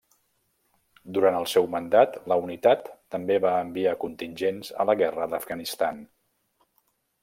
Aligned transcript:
Durant 1.17 1.37
el 1.39 1.45
seu 1.51 1.67
mandat 1.75 2.17
la 2.33 2.39
Unitat 2.47 2.91
també 3.17 3.39
va 3.47 3.55
enviar 3.69 3.95
contingents 4.07 4.75
a 4.85 4.91
la 4.93 5.01
Guerra 5.05 5.33
d'Afganistan. 5.35 6.07